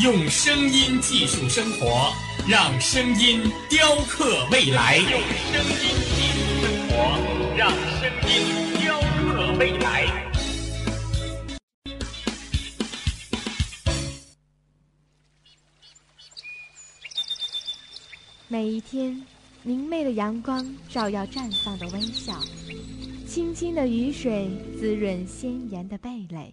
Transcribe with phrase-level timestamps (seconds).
[0.00, 2.12] 用声音技术生活，
[2.48, 4.96] 让声音雕刻未来。
[4.98, 6.96] 用声音技术生活，
[7.56, 10.06] 让声音雕刻未来。
[18.46, 19.20] 每一天，
[19.64, 22.40] 明媚的阳光照耀绽放的微笑，
[23.26, 26.52] 清清的雨水滋润鲜艳的蓓蕾。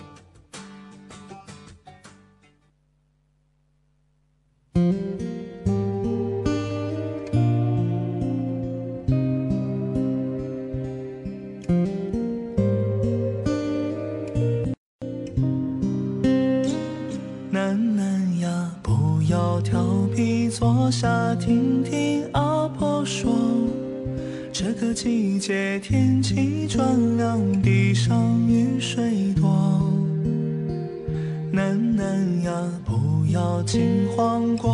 [27.63, 29.79] 地上雨水多。
[31.53, 32.51] 囡囡呀，
[32.83, 34.73] 不要惊慌过，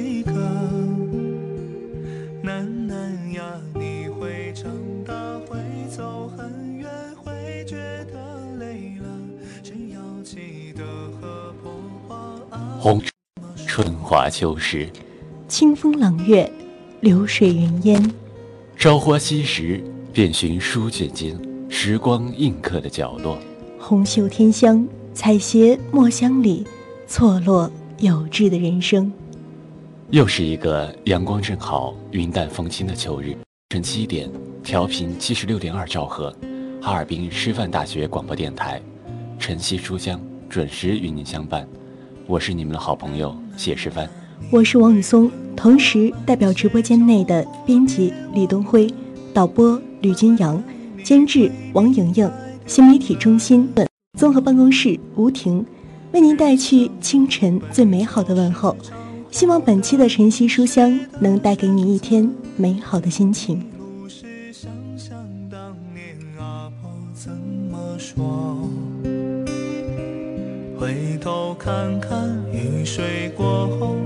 [0.00, 0.32] 归客。
[2.42, 4.70] 楠楠呀，你会长
[5.04, 5.58] 大，会
[5.90, 6.88] 走很远，
[7.22, 7.76] 会觉
[8.10, 9.08] 得累了，
[9.62, 10.84] 只要记得
[11.20, 11.70] 和婆
[12.08, 12.16] 婆
[12.48, 12.78] 啊。
[12.80, 13.02] 红
[13.66, 14.88] 春华秋实，
[15.46, 16.50] 清风朗月，
[17.00, 18.10] 流水云烟。
[18.78, 19.84] 朝花夕拾，
[20.14, 23.38] 遍寻书卷间时光印刻的角落。
[23.78, 26.66] 红袖添香，采撷墨香里
[27.06, 29.12] 错落有致的人生。
[30.10, 33.36] 又是一个阳光正好、云淡风轻的秋日，
[33.68, 34.28] 晨七点，
[34.60, 36.34] 调频七十六点二兆赫，
[36.82, 38.82] 哈尔滨师范大学广播电台，
[39.38, 41.64] 晨曦书香准时与您相伴。
[42.26, 44.10] 我是你们的好朋友谢世帆。
[44.50, 48.92] 我是王宇松，同时代表直播间内的编辑李东辉、
[49.32, 50.60] 导播吕金阳、
[51.04, 52.28] 监制王莹莹、
[52.66, 53.72] 新媒体中心
[54.18, 55.64] 综合办公室吴婷，
[56.10, 58.76] 为您带去清晨最美好的问候。
[59.30, 63.64] 希望本期的晨曦书香能带给你一天美好的心情。
[70.78, 73.96] 回头看看雨水过后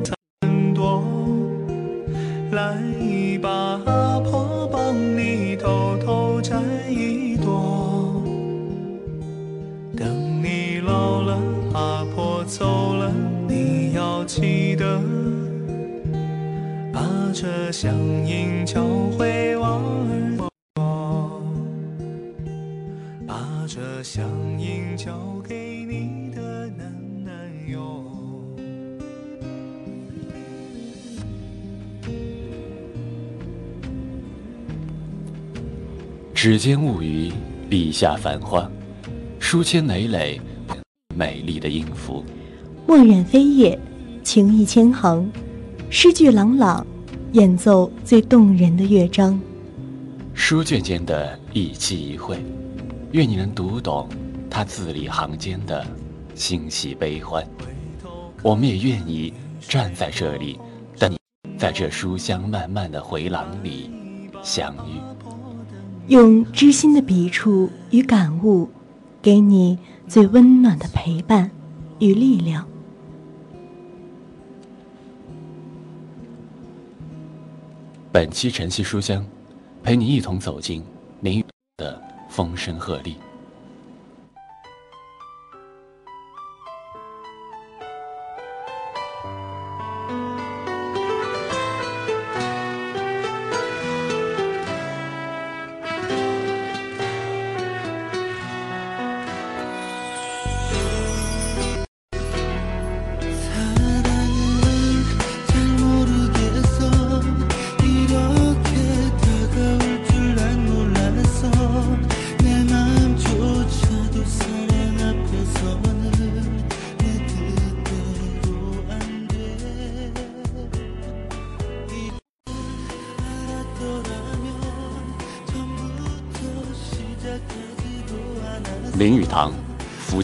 [17.45, 17.95] 把这乡
[18.27, 18.83] 音教
[19.19, 21.43] 会娃儿多，
[23.27, 24.25] 把这乡
[24.59, 25.13] 音交
[25.47, 26.91] 给你的男
[27.23, 27.35] 男
[27.71, 28.03] 友。
[36.33, 37.31] 指尖物语，
[37.69, 38.67] 笔下繁花，
[39.39, 40.41] 书签累累，
[41.15, 42.25] 美丽的音符。
[42.87, 43.79] 墨染飞叶，
[44.23, 45.31] 情意千行，
[45.91, 46.87] 诗句朗朗，
[47.35, 49.41] 演奏最动人的乐章。
[50.35, 52.41] 书卷间的一期一会，
[53.11, 54.09] 愿你能读懂
[54.49, 55.85] 他字里行间的
[56.37, 57.45] 欣喜悲欢。
[58.41, 60.61] 我们也愿意站在这里，
[60.97, 61.19] 等你
[61.59, 63.91] 在这书香漫漫的回廊里
[64.41, 65.01] 相遇，
[66.07, 68.69] 用知心的笔触与感悟，
[69.21, 69.77] 给你
[70.07, 71.51] 最温暖的陪伴
[71.99, 72.65] 与力量。
[78.15, 79.27] 本期晨曦书香，
[79.83, 80.85] 陪你一同走进
[81.23, 81.45] 林语
[81.79, 82.01] 的
[82.31, 83.17] 风声鹤唳。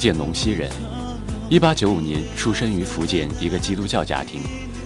[0.00, 0.66] 福建龙溪人，
[1.50, 4.40] 一八九五年出生于福建一个基督教家庭，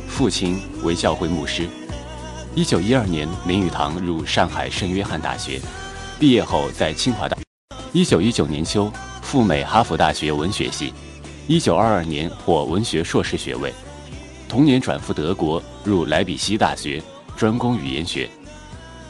[0.09, 1.69] 父亲为教会牧师。
[2.53, 5.61] 一九一二年，林语堂入上海圣约翰大学，
[6.19, 7.39] 毕业后在清华大。
[7.93, 10.93] 一九一九年秋赴美哈佛大学文学系，
[11.47, 13.73] 一九二二年获文学硕士学位，
[14.49, 17.01] 同年转赴德国入莱比锡大学，
[17.37, 18.29] 专攻语言学。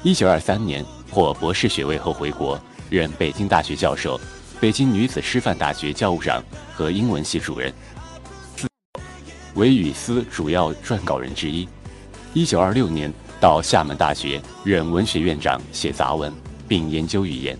[0.02, 2.60] 一九二三年获博士学位后回国，
[2.90, 4.20] 任北京大学教授。
[4.64, 7.70] 北京女子师范大学教务长和英文系主任，
[9.56, 11.68] 为语丝主要撰稿人之一。
[12.32, 16.32] 一九二六年到厦门大学任文学院长，写杂文
[16.66, 17.58] 并研究语言。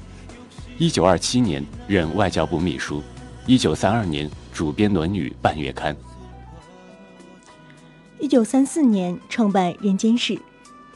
[0.79, 3.03] 一九二七年任外交部秘书。
[3.45, 5.95] 一九三二年主编《论语》半月刊。
[8.19, 10.33] 一九三四年创办《人间世》。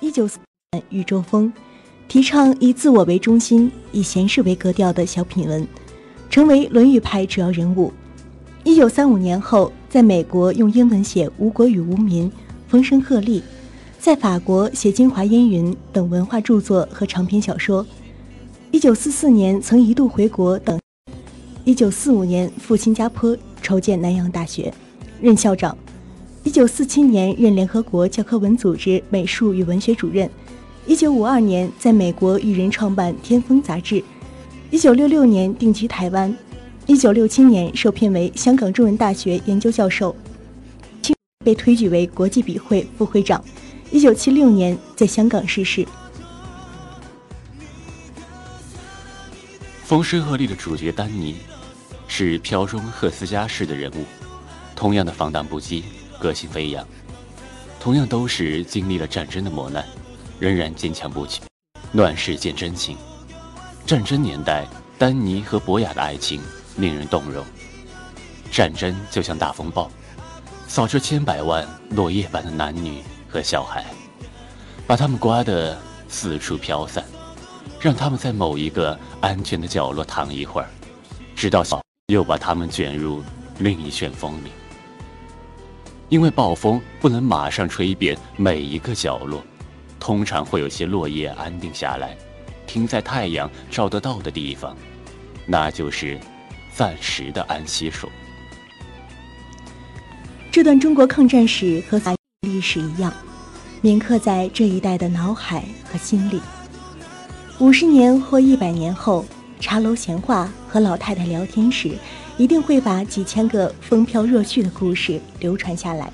[0.00, 0.38] 一九四
[0.88, 1.52] 《宇宙风》，
[2.08, 5.68] 提倡以自我为中心、以闲适为格调的小品文。
[6.30, 7.92] 成为《论语》派主要人物。
[8.64, 12.30] 一九三五年后，在美国用英文写《吴国与无民》，
[12.68, 13.40] 风声鹤唳；
[13.98, 17.84] 在法国写《京华烟云》等文化著作和长篇小说。
[18.70, 20.78] 一九四四年曾一度回国等。
[21.64, 24.72] 一九四五年赴新加坡筹建南洋大学，
[25.20, 25.76] 任校长。
[26.44, 30.28] 一九四七年任联合国教科文组织美术与文学主任。
[30.86, 34.02] 一九五二年在美国与人创办《天风》杂志。
[34.70, 36.36] 一九六六年定居台湾，
[36.86, 40.14] 一九六七年受聘为香港中文大学研究教授，
[41.42, 43.42] 被推举为国际笔会副会长。
[43.90, 45.86] 一九七六年在香港逝世。
[49.84, 51.36] 风声鹤唳的主角丹尼，
[52.06, 54.04] 是飘中赫斯加式的人物，
[54.76, 55.82] 同样的放荡不羁，
[56.20, 56.86] 个性飞扬，
[57.80, 59.82] 同样都是经历了战争的磨难，
[60.38, 61.40] 仍然坚强不屈，
[61.92, 62.98] 乱世见真情。
[63.88, 64.66] 战争年代，
[64.98, 66.42] 丹尼和博雅的爱情
[66.76, 67.42] 令人动容。
[68.50, 69.90] 战争就像大风暴，
[70.66, 73.86] 扫着千百万落叶般的男女和小孩，
[74.86, 75.74] 把他们刮得
[76.06, 77.02] 四处飘散，
[77.80, 80.68] 让他们在某一个安全的角落躺一会儿，
[81.34, 81.64] 直到
[82.08, 83.22] 又把他们卷入
[83.58, 84.50] 另一旋风里。
[86.10, 89.42] 因为暴风不能马上吹遍每一个角落，
[89.98, 92.14] 通常会有些落叶安定下来。
[92.68, 94.76] 停在太阳照得到的地方，
[95.46, 96.16] 那就是
[96.72, 98.08] 暂时的安息所。
[100.52, 102.00] 这段中国抗战史和
[102.42, 103.12] 历史一样，
[103.80, 106.40] 铭刻在这一代的脑海和心里。
[107.58, 109.24] 五十年或一百年后，
[109.58, 111.90] 茶楼闲话和老太太聊天时，
[112.36, 116.12] 一定会把几千个风飘若絮的故事流传下来。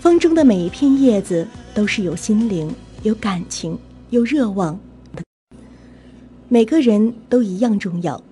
[0.00, 3.78] 风中的每一片叶子，都是有心灵、有感情、
[4.10, 4.78] 有热望。
[6.52, 8.22] 每个人都一样重要。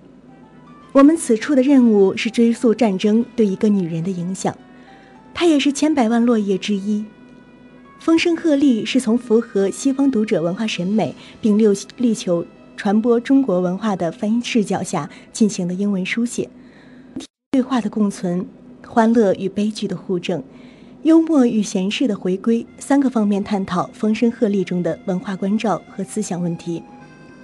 [0.93, 4.55] 我们此处的任务是追溯战争对一个女人的影响，
[5.33, 7.03] 她也是千百万落叶之一。
[7.99, 11.65] 风声鹤唳是从符合西方读者文化审美，并力
[11.97, 12.45] 力求
[12.77, 16.51] 传播中国文化的翻译视角下进行的英文书写。
[17.53, 18.45] 对话的共存，
[18.87, 20.43] 欢乐与悲剧的互证，
[21.05, 26.83] 幽默与闲适的回归，三个方面探讨风声鹤唳中的文化关照和思想问题。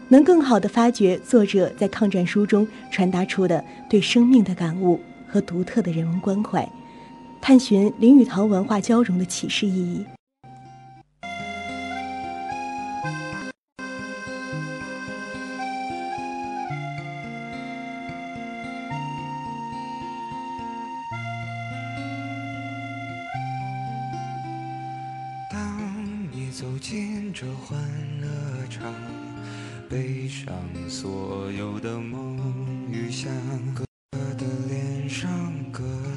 [0.08, 6.68] 能更好地发掘作者在抗战书中传达出的对生命的感悟和独特的人文关怀，
[7.40, 10.04] 探寻林语堂文化交融的启示意义。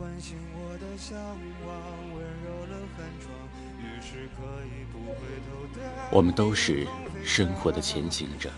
[0.00, 1.76] 唤醒我的向往，
[2.14, 3.30] 温柔了寒窗。
[3.78, 5.78] 于是可以不回头的。
[6.10, 6.86] 我们都是
[7.22, 8.50] 生活的前行者。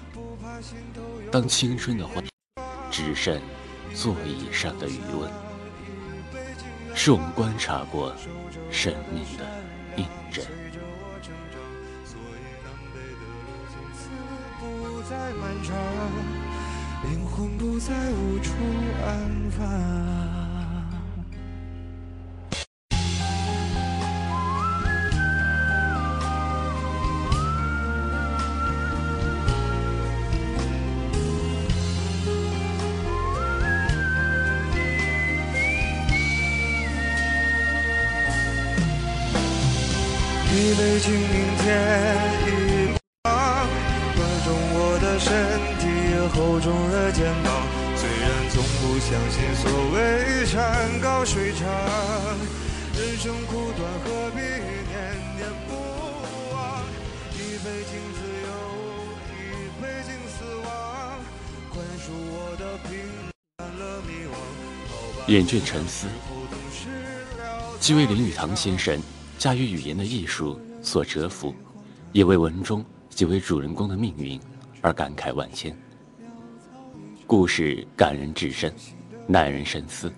[1.32, 2.25] 当青春的欢，
[2.92, 3.42] 只剩
[3.92, 5.28] 座椅上的余温，
[6.94, 8.14] 是我们观察过
[8.70, 9.44] 生命的
[9.96, 10.44] 印证。
[17.02, 18.52] 灵魂不再无处
[19.04, 20.41] 安放。
[40.82, 41.70] 一杯敬明天，
[42.44, 42.50] 一
[43.22, 43.32] 光，
[44.16, 45.30] 宽重我的身
[45.78, 45.86] 体，
[46.34, 47.46] 厚重的肩膀。
[47.94, 51.70] 虽然从不相信所谓山高水长，
[52.98, 54.98] 人生苦短，何必念
[55.36, 55.70] 念不
[56.52, 56.82] 忘？
[57.30, 58.50] 一杯敬自由，
[59.38, 61.22] 一杯敬死亡，
[61.70, 62.98] 宽恕我的平
[63.58, 65.30] 凡了迷惘。
[65.30, 66.08] 厌倦沉思，
[67.78, 69.00] 几位林语堂先生。
[69.38, 71.54] 驾驭语言的艺术所折服，
[72.12, 74.38] 也为文中几位主人公的命运
[74.80, 75.74] 而感慨万千。
[77.26, 78.70] 故事感人至深，
[79.26, 80.12] 耐人深思。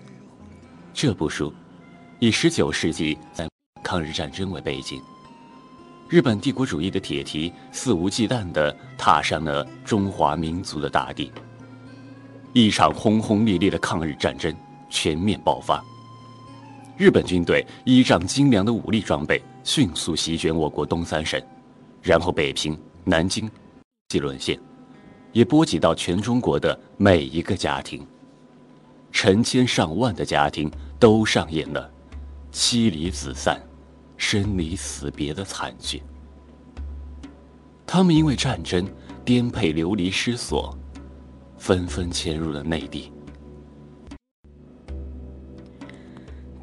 [0.93, 1.53] 这部书
[2.19, 3.47] 以十九世纪在
[3.83, 5.01] 抗日战争为背景，
[6.09, 11.31] 日本帝国主义的铁蹄肆无忌惮地踏上了中华民族的大地，
[12.53, 14.53] 一场轰轰烈烈的抗日战争
[14.89, 15.83] 全面爆发。
[16.97, 21.41] 日本军队依仗精良的武力装备，迅速席卷我国东三省，
[21.99, 23.49] 然后北平、南京
[24.09, 24.57] 即沦陷，
[25.33, 28.05] 也波及到全中国的每一个家庭。
[29.11, 31.91] 成千上万的家庭都上演了
[32.51, 33.59] 妻离子散、
[34.17, 36.03] 生离死别的惨剧。
[37.87, 38.87] 他们因为战争
[39.25, 40.77] 颠沛流离失所，
[41.57, 43.11] 纷纷迁入了内地。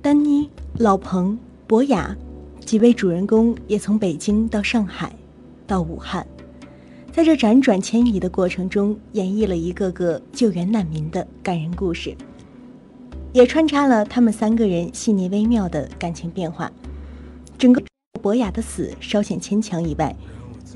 [0.00, 2.16] 丹妮、老彭、博雅
[2.64, 5.14] 几位主人公也从北京到上海，
[5.66, 6.26] 到武汉，
[7.12, 12.16] 在这辗转迁移的过程中，演绎了一个个救援难民的感人故事，
[13.32, 16.70] 也穿插了他们三个人细腻微妙的感情变化。
[17.58, 17.82] 整个
[18.22, 20.14] 博雅的死稍显牵强以外，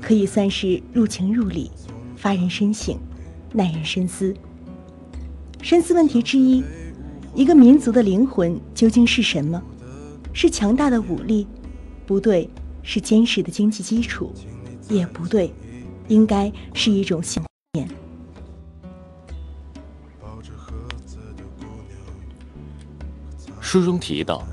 [0.01, 1.71] 可以算是入情入理，
[2.15, 2.95] 发人深省，
[3.53, 4.35] 耐人深思。
[5.61, 6.63] 深思问题之一。
[7.33, 9.61] 一个民族的灵魂究竟是什么？
[10.33, 11.47] 是强大的武力？
[12.07, 12.49] 不对，
[12.83, 14.33] 是坚实的经济基础？
[14.87, 15.53] 也不对，
[16.07, 17.85] 应该是一种信念。
[23.59, 24.47] 书中提到，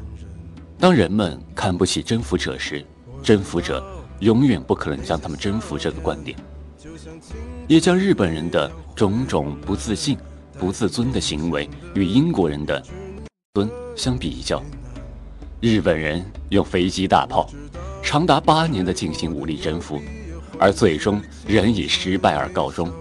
[0.81, 2.85] 当人们看不起征服者时，
[3.23, 3.81] 征服者
[4.19, 6.37] 永远不可能将他们征服这个观点，
[7.69, 10.19] 也将日本人的种种不自信。
[10.57, 12.81] 不自尊的行为与英国人的
[13.55, 14.63] 尊相比较，
[15.65, 17.49] 日本人用飞机大炮
[18.03, 19.99] 长达八年的进行武力征服，
[20.59, 22.93] 而最终仍以失败而告终。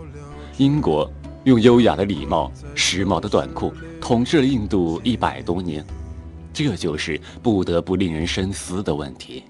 [0.55, 1.12] 英国
[1.43, 5.86] 用优雅的礼帽、时髦的短裤统治了印度一百多年，
[6.53, 9.43] 这就是不得不令人深思的问题。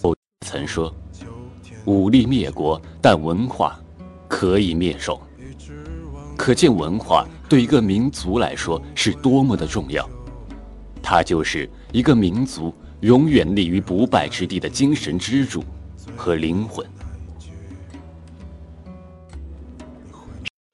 [0.00, 0.90] 我曾说，
[1.84, 3.78] 武力灭国，但文化
[4.26, 5.20] 可以灭种。
[6.34, 10.08] 可见文化对一个民族来说是多么的重要，
[11.02, 15.64] 它就是一个民族永远立于不败之地的精神支柱
[16.14, 16.84] 和灵魂。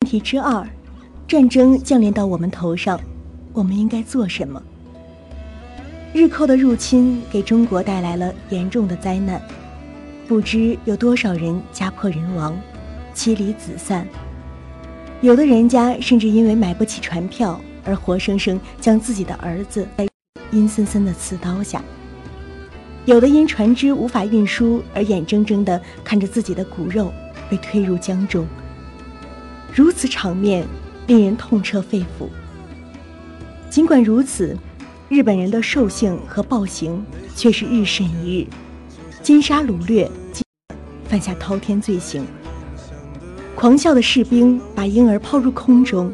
[0.00, 0.66] 问题之二：
[1.28, 3.00] 战争降临到我们头上，
[3.52, 4.60] 我们应该做什么？
[6.12, 9.40] 日寇的入侵给中国带来了严重的灾难，
[10.26, 12.52] 不知有多少人家破人亡，
[13.14, 14.04] 妻离子散。
[15.20, 19.86] 有的人家甚至因为买不起船票而活生生将自己的儿子
[20.52, 21.80] 阴森森的刺刀下；
[23.04, 27.12] 有的因船只无法运输而眼睁睁地看着自己的骨肉
[27.50, 28.46] 被推入江中。
[29.74, 30.64] 如此场面
[31.06, 32.28] 令人痛彻肺腑。
[33.70, 34.56] 尽管如此，
[35.08, 37.04] 日本人的兽性和暴行
[37.34, 38.46] 却是日甚一日，
[39.22, 40.10] 奸杀掳掠，
[41.08, 42.24] 犯下滔天罪行。
[43.54, 46.12] 狂笑的士兵把婴儿抛入空中，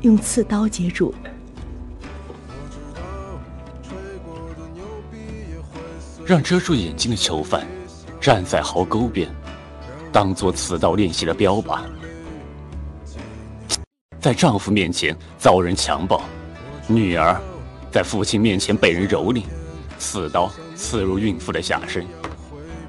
[0.00, 1.14] 用刺刀截住。
[6.30, 7.66] 让遮住眼睛的囚犯
[8.20, 9.28] 站在壕沟边，
[10.12, 11.80] 当做刺刀练习的标靶。
[14.20, 16.22] 在丈夫面前遭人强暴，
[16.86, 17.36] 女儿
[17.90, 19.42] 在父亲面前被人蹂躏，
[19.98, 22.06] 刺刀刺入孕妇的下身，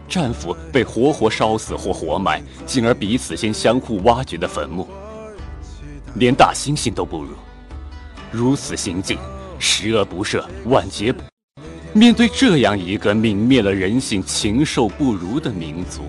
[0.07, 4.87] 战俘被活活烧死或活埋，进而彼此间相互挖掘的坟墓，
[6.13, 7.31] 连大猩猩都不如。
[8.29, 9.17] 如此行径，
[9.57, 11.30] 十恶不赦，万劫不。
[11.93, 16.03] 面对这样一个泯灭了人性、禽兽不如的民族，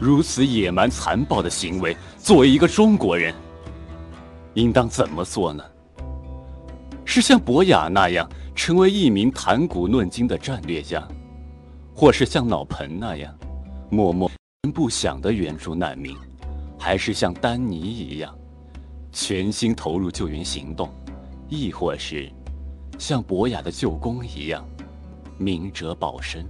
[0.00, 3.34] 如此野蛮残暴的行为，作为一个中国人，
[4.54, 5.62] 应当怎么做呢？
[7.04, 11.06] 是像博雅那样成为一名谈古论今的战略家，
[11.94, 13.34] 或是像老彭那样
[13.90, 14.30] 默默
[14.72, 16.16] 不响的援助难民，
[16.78, 18.34] 还是像丹尼一样
[19.12, 20.88] 全心投入救援行动，
[21.50, 22.32] 亦或是？
[22.98, 24.66] 像博雅的舅公一样，
[25.36, 26.44] 明哲保身。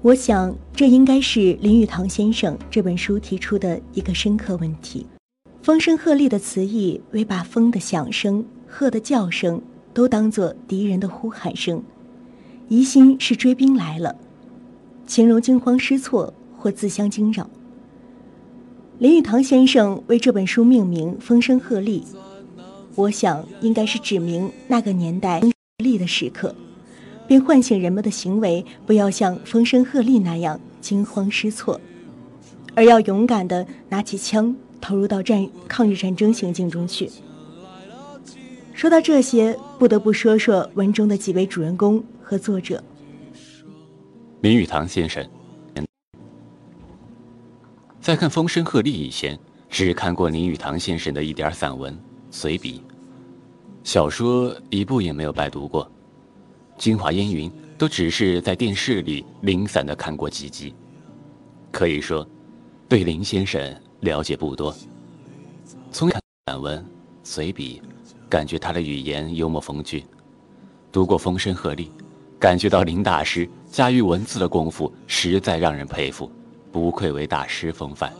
[0.00, 5.06] 我想，这应该是林语堂先生这本书提出的一个深刻问题。
[5.62, 9.62] 风声鹤唳的词义为把风的响声、鹤的叫声
[9.94, 11.80] 都当作敌人的呼喊声，
[12.68, 14.16] 疑心是追兵来了，
[15.06, 17.48] 形容惊慌失措或自相惊扰。
[18.98, 22.02] 林语堂先生为这本书命名《风声鹤唳》。
[22.94, 25.40] 我想，应该是指明那个年代
[25.78, 26.54] 力的时刻，
[27.26, 31.80] 并唤醒人们的行为，不要像风声鹤唳那样惊慌失措，
[32.74, 37.10] 而要勇敢地拿起枪，投入到战抗日战争行径中去。
[38.74, 42.82] 说到这些，不得不说说文中的几位主人公和作者。
[44.40, 45.24] 林语堂先生，
[48.00, 49.38] 在看《风声鹤唳》以前，
[49.70, 51.96] 只看过林语堂先生的一点散文。
[52.34, 52.82] 随笔、
[53.84, 55.84] 小说一部也没有白读过，
[56.78, 60.74] 《京华烟云》都只是在电视里零散的看过几集，
[61.70, 62.26] 可以说
[62.88, 63.62] 对林先生
[64.00, 64.74] 了解不多。
[65.92, 66.08] 从
[66.46, 66.82] 散文、
[67.22, 67.82] 随笔，
[68.30, 70.00] 感觉他的语言幽默风趣；
[70.90, 71.84] 读过《风声鹤唳》，
[72.38, 76.32] 感觉到林大师驾驭文字的功夫实在让人佩服，
[76.72, 78.10] 不愧为大师风范。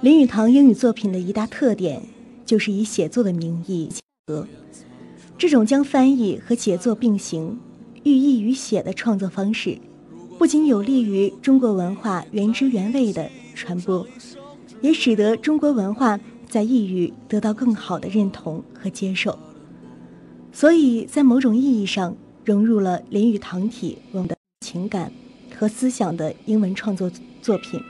[0.00, 2.00] 林语堂英语作品的一大特点，
[2.46, 4.46] 就是以写作的名义写歌。
[5.36, 7.58] 这种将翻译和写作并行、
[8.04, 9.76] 寓意于写的创作方式，
[10.38, 14.06] 不仅有利于中国文化原汁原味的传播，
[14.80, 19.36] 也使得中国文化在异域得到更好的认同和接受。
[20.52, 25.12] 所以在某种意义上，融入了林语堂体我们的情感
[25.58, 27.10] 和思想的英文创作
[27.42, 27.80] 作品。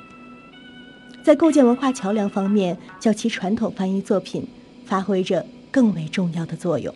[1.29, 4.49] 在构建文化桥梁方面，较其传统翻译作品
[4.87, 6.95] 发挥着更为重要的作用。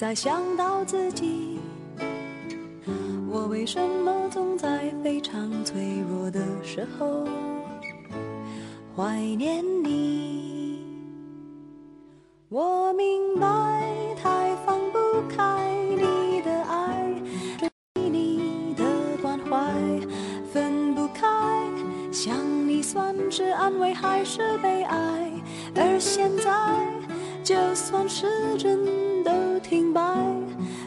[0.00, 1.58] 再想到自己，
[3.28, 7.28] 我为什么总在非常脆弱的时候
[8.96, 10.82] 怀念你？
[12.48, 13.46] 我明白，
[14.16, 17.22] 太放不开你的爱，
[17.58, 18.82] 对你的
[19.20, 19.70] 关怀
[20.50, 21.28] 分不开，
[22.10, 22.34] 想
[22.66, 25.30] 你算是安慰还是悲哀？
[25.76, 26.88] 而现在，
[27.44, 28.98] 就算时针。
[29.92, 30.02] 白，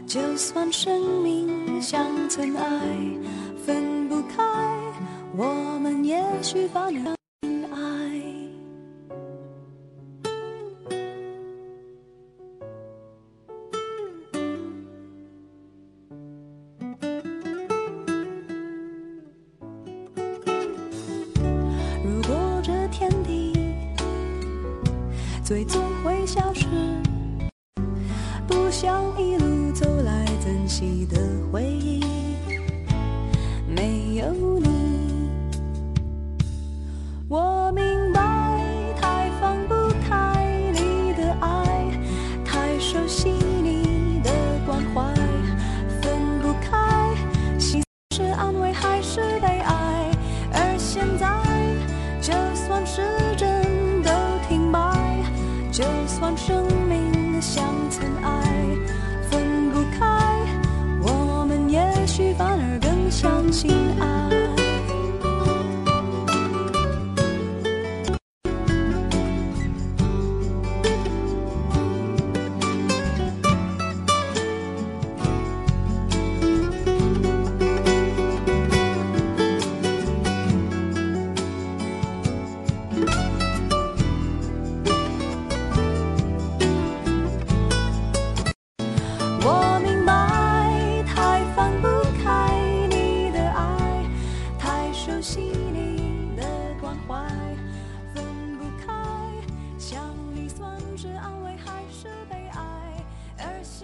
[0.06, 2.80] 就算生命像尘埃，
[3.66, 4.44] 分不开，
[5.36, 6.90] 我们也许把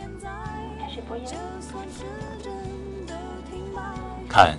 [0.10, 0.30] 现在，
[1.20, 2.04] 就算时
[2.42, 2.52] 针
[3.06, 3.14] 都
[3.50, 3.82] 停摆，
[4.28, 4.58] 看，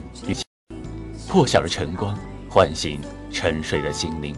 [1.29, 2.17] 破晓的晨光
[2.49, 4.35] 唤醒沉睡的心灵。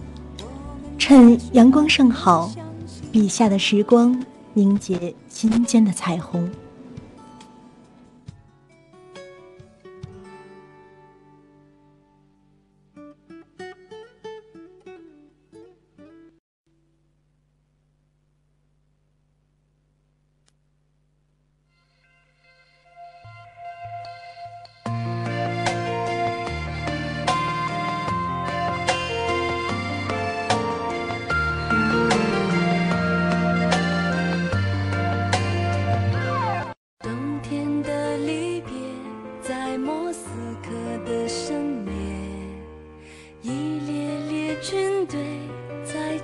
[0.99, 2.51] 趁阳光尚好，
[3.11, 6.51] 笔下的时光凝结心间的彩虹。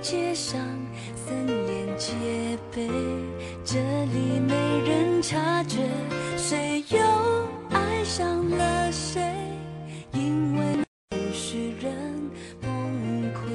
[0.09, 0.59] 街上
[1.15, 2.15] 森严戒
[2.71, 2.87] 备，
[3.63, 5.77] 这里没人察觉
[6.35, 6.97] 谁又
[7.69, 9.21] 爱上了谁，
[10.11, 11.93] 因为不许人
[12.59, 12.71] 崩
[13.35, 13.51] 溃。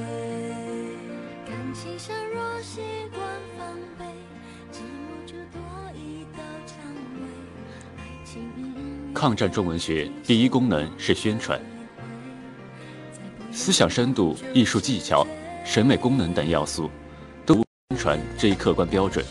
[1.45, 3.21] 感情上若习惯
[3.59, 4.05] 防备，
[4.71, 5.61] 寂寞就多
[5.93, 6.39] 一道
[6.69, 6.77] 蔷
[7.17, 7.27] 薇。
[7.97, 11.61] 爱情抗战中文学第一功能是宣传，
[13.51, 15.27] 思想深度、艺术技巧、
[15.65, 16.91] 审美功能等要素
[17.45, 17.55] 都
[17.89, 19.25] 宣传这一客观标准。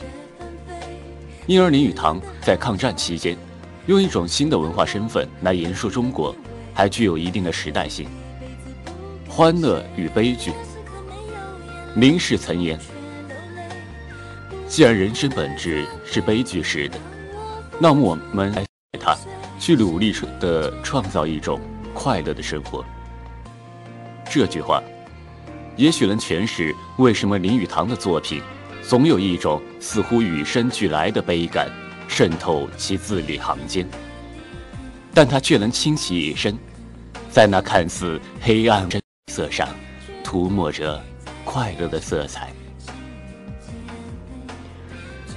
[1.45, 3.37] 因而林语堂在抗战期间，
[3.85, 6.35] 用一种新的文化身份来言述中国，
[6.73, 8.07] 还具有一定的时代性。
[9.27, 10.51] 欢乐与悲剧，
[11.95, 12.79] 林氏曾言：
[14.67, 16.97] 既然人生本质是悲剧式的，
[17.79, 18.63] 那么我们来
[18.99, 19.17] 它，
[19.59, 21.59] 去努力的创造一种
[21.93, 22.85] 快乐的生活。
[24.29, 24.81] 这句话，
[25.75, 28.41] 也许能诠释为什么林语堂的作品
[28.83, 31.67] 总有一种似乎与生俱来的悲感
[32.07, 33.87] 渗透其字里行间，
[35.13, 36.55] 但他却能清洗一身，
[37.31, 39.67] 在那看似黑暗的色上
[40.23, 41.01] 涂抹着
[41.43, 42.51] 快乐的色彩。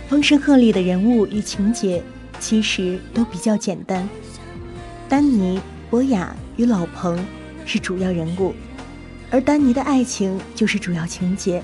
[0.09, 2.03] 风声鹤唳的人物与情节
[2.39, 4.07] 其实都比较简单，
[5.09, 7.19] 丹尼、博雅与老彭
[7.65, 8.55] 是主要人物，
[9.31, 11.63] 而丹尼的爱情就是主要情节。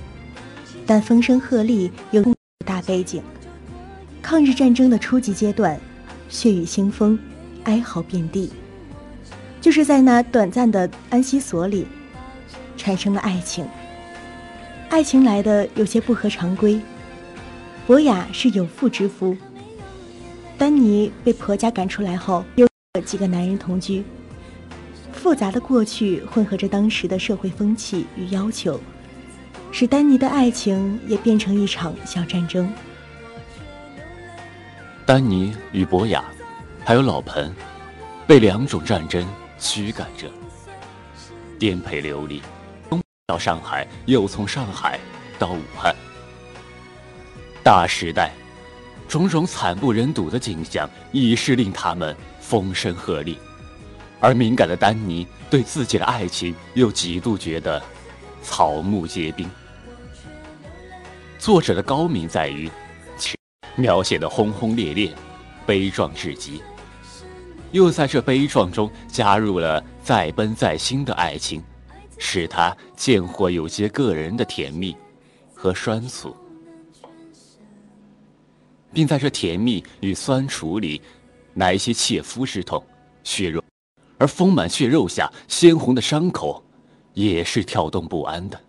[0.84, 2.22] 但风声鹤唳有
[2.66, 3.22] 大背景，
[4.20, 5.78] 抗日战争的初级阶段，
[6.28, 7.18] 血雨腥风，
[7.64, 8.50] 哀嚎遍地，
[9.60, 11.86] 就是在那短暂的安息所里，
[12.76, 13.64] 产生了爱情。
[14.88, 16.80] 爱情来的有些不合常规。
[17.86, 19.36] 博雅是有妇之夫，
[20.58, 24.02] 丹尼被婆家赶出来后，又和几个男人同居。
[25.22, 28.80] 复杂的过去混合着当时的社会风气与要求，
[29.70, 32.68] 使丹尼的爱情也变成一场小战争。
[35.06, 36.24] 丹尼与博雅，
[36.84, 37.54] 还有老彭，
[38.26, 39.24] 被两种战争
[39.60, 40.28] 驱赶着，
[41.56, 42.42] 颠沛流离，
[43.28, 44.98] 到上海，又从上海
[45.38, 45.94] 到武汉。
[47.62, 48.32] 大时代，
[49.06, 53.36] 种种惨不忍睹的景象，已是令他们风声鹤唳。
[54.22, 57.82] 而敏感的丹尼对自己的爱情，又几度觉得
[58.40, 59.50] 草木皆兵。
[61.40, 62.70] 作者的高明在于，
[63.74, 65.12] 描写的轰轰烈烈，
[65.66, 66.62] 悲壮至极，
[67.72, 71.60] 又在这悲壮中加入了再奔再新的爱情，
[72.16, 74.96] 使他见或有些个人的甜蜜
[75.52, 76.36] 和酸楚。
[78.92, 81.02] 并在这甜蜜与酸楚里，
[81.54, 82.84] 来一些切肤之痛，
[83.24, 83.61] 血肉，
[84.22, 86.62] 而丰满血肉下鲜红的伤口，
[87.12, 88.60] 也是跳动不安的。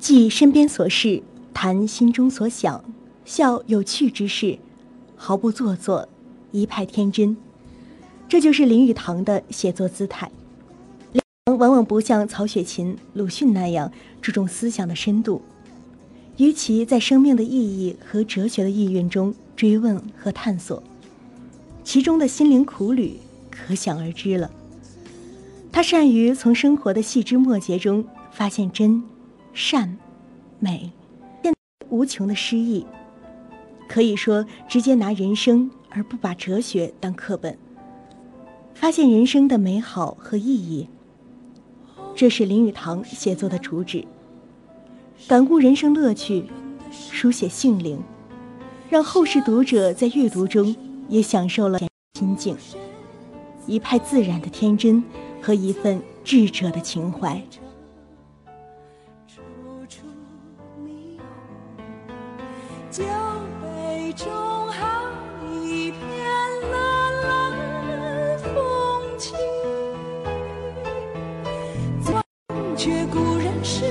[0.00, 1.22] 记身边所事，
[1.54, 2.84] 谈心中所想，
[3.24, 4.58] 笑有趣之事，
[5.14, 6.08] 毫不做作，
[6.50, 7.36] 一派天真。
[8.28, 10.28] 这就是林语堂的写作姿态。
[11.46, 15.40] 往往不像曹雪芹、鲁迅那样注重思想的深度，
[16.38, 20.82] 与其在生命的意义和哲学的意蕴中追问和探索，
[21.88, 23.18] 其中的心灵苦旅
[23.50, 24.50] 可想而知了。
[25.72, 29.02] 他善于从生活的细枝末节中发现真、
[29.54, 29.96] 善、
[30.58, 30.92] 美，
[31.88, 32.84] 无穷的诗意。
[33.88, 37.56] 可以说，直接拿人生而不把哲学当课本，
[38.74, 40.88] 发现人生的美好和意义。
[42.14, 44.04] 这是林语堂写作的主旨，
[45.26, 46.44] 感悟人生乐趣，
[46.92, 47.98] 书写性灵，
[48.90, 50.76] 让后世读者在阅读中
[51.08, 51.78] 也享受了
[52.14, 52.56] 心境，
[53.66, 55.02] 一派自然的天真
[55.42, 57.42] 和一份智者的情怀。
[72.76, 73.84] 却故人事，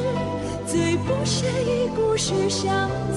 [0.66, 3.17] 最不屑一顾是相思，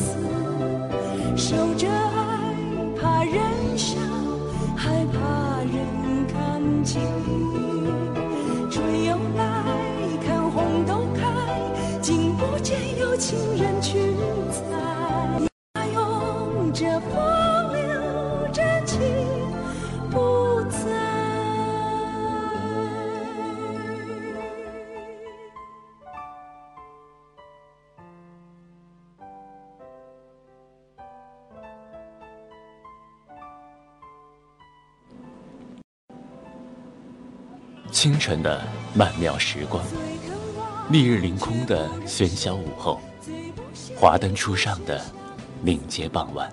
[38.00, 39.84] 清晨的曼妙时光，
[40.88, 42.98] 丽日凌空的喧嚣午后，
[43.94, 45.04] 华灯初上的
[45.64, 46.50] 领街傍晚，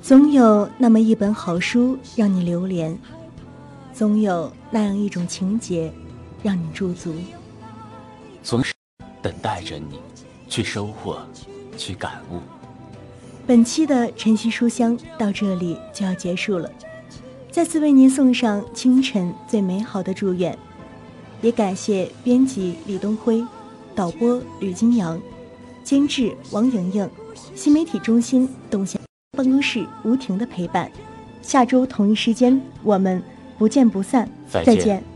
[0.00, 2.98] 总有那么一本好书让你流连，
[3.92, 5.92] 总有那样一种情节
[6.42, 7.14] 让你驻足，
[8.42, 8.72] 总是
[9.20, 10.00] 等待着你
[10.48, 11.18] 去收获，
[11.76, 12.40] 去感悟。
[13.46, 16.70] 本期的晨曦书香到这里就要结束了。
[17.56, 20.54] 再次为您送上清晨最美好的祝愿，
[21.40, 23.42] 也感谢编辑李东辉、
[23.94, 25.18] 导播吕金阳、
[25.82, 27.10] 监制王莹莹、
[27.54, 29.00] 新媒体中心董贤
[29.38, 30.92] 办公室吴婷的陪伴。
[31.40, 33.22] 下周同一时间，我们
[33.56, 34.28] 不见不散。
[34.50, 35.02] 再见。
[35.02, 35.15] 真